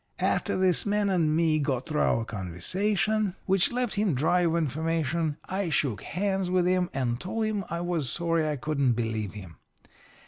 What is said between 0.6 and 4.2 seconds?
man and me got through our conversation, which left him